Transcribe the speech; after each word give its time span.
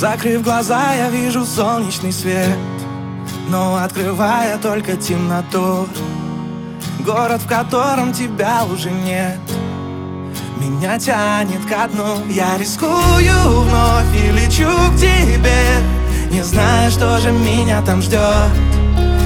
Закрыв 0.00 0.42
глаза, 0.42 0.94
я 0.94 1.10
вижу 1.10 1.44
солнечный 1.44 2.10
свет 2.10 2.56
Но 3.50 3.76
открывая 3.76 4.56
только 4.56 4.96
темноту. 4.96 5.86
Город, 7.00 7.42
в 7.42 7.46
котором 7.46 8.14
тебя 8.14 8.64
уже 8.64 8.90
нет 8.90 9.38
Меня 10.56 10.98
тянет 10.98 11.66
ко 11.66 11.86
дну. 11.86 12.16
Я 12.30 12.56
рискую 12.56 13.60
вновь 13.60 14.16
и 14.16 14.30
лечу 14.32 14.70
к 14.94 14.98
тебе. 14.98 15.66
Не 16.30 16.42
зная, 16.44 16.90
что 16.90 17.18
же 17.18 17.30
меня 17.30 17.82
там 17.82 18.00
ждет. 18.00 18.48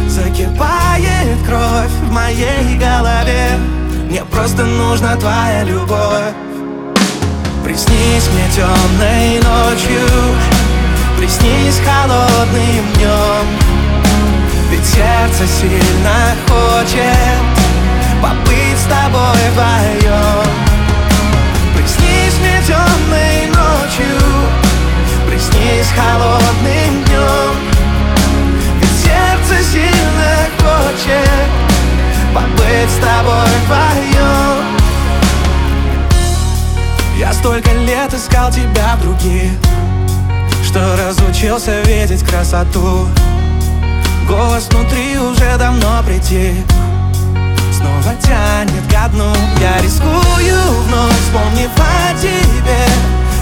Закипает 0.09 1.39
кровь 1.47 1.93
в 2.03 2.11
моей 2.11 2.77
голове. 2.81 3.51
Мне 4.09 4.25
просто 4.25 4.65
нужна 4.65 5.15
твоя 5.15 5.63
любовь. 5.63 6.35
Приснись 7.65 8.29
мне 8.29 8.45
темной 8.55 9.37
ночью 9.37 9.74
сердце 15.35 15.53
сильно 15.53 16.37
хочет 16.49 17.43
Побыть 18.23 18.79
с 18.79 18.85
тобой 18.85 19.51
вдвоем 19.53 20.49
Приснись 21.77 22.39
мне 22.41 22.63
темной 22.67 23.47
ночью 23.49 24.17
Приснись 25.29 25.91
холодным 25.95 27.05
днем 27.05 27.55
Ведь 28.81 28.97
сердце 29.03 29.65
сильно 29.73 30.33
хочет 30.59 31.49
Побыть 32.35 32.91
с 32.91 32.99
тобой 32.99 33.51
вдвоем 33.65 34.65
Я 37.19 37.33
столько 37.33 37.73
лет 37.73 38.15
искал 38.15 38.51
тебя 38.51 38.97
в 38.99 39.03
других 39.03 39.51
что 40.75 40.97
разучился 40.97 41.83
видеть 41.83 42.25
красоту 42.25 43.07
Голос 44.29 44.69
внутри 44.69 45.19
уже 45.19 45.57
давно 45.59 46.03
притих. 46.05 46.65
Снова 47.73 48.15
тянет 48.23 48.87
ко 48.91 49.09
дну. 49.09 49.33
Я 49.61 49.83
рискую 49.83 50.61
вновь, 50.87 51.21
вспомнив 51.21 51.71
о 51.79 52.15
тебе. 52.21 52.87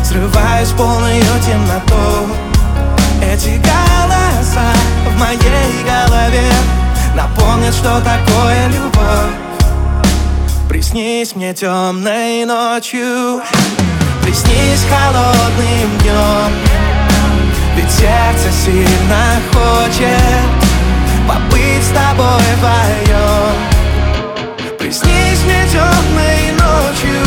Срываюсь 0.04 0.68
в 0.68 0.76
полную 0.76 1.22
темноту. 1.44 2.28
Эти 3.22 3.60
голоса 3.60 4.72
в 5.06 5.18
моей 5.18 5.84
голове 5.84 6.52
Напомнят, 7.14 7.74
что 7.74 8.00
такое 8.00 8.68
любовь. 8.68 9.34
Приснись 10.68 11.34
мне 11.36 11.52
темной 11.52 12.44
ночью. 12.46 13.42
Приснись 14.22 14.86
холодным 14.88 15.98
днем 16.00 16.21
тобой 22.12 22.42
вдвоем 22.56 23.54
Приснись 24.78 25.42
мне 25.44 25.66
темной 25.70 26.52
ночью 26.52 27.22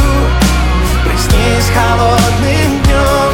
Приснись 1.03 1.72
холодным 1.73 2.83
днем 2.83 3.31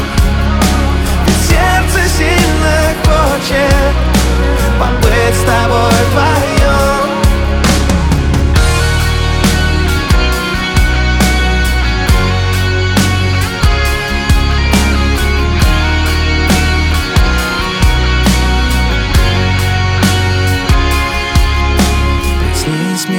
Ведь 1.26 1.42
сердце 1.48 2.08
сильно 2.08 2.94
хочет 3.04 3.94
Побыть 4.78 5.36
с 5.36 5.44
тобой 5.44 5.81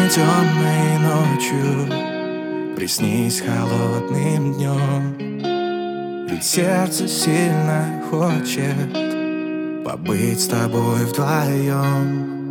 темной 0.10 0.98
ночью. 1.00 2.14
Приснись 2.76 3.40
холодным 3.40 4.56
днем 4.56 6.28
Ведь 6.28 6.44
сердце 6.44 7.08
сильно 7.08 8.04
хочет 8.10 8.76
Побыть 9.86 10.42
с 10.42 10.48
тобой 10.48 11.06
вдвоем 11.06 12.43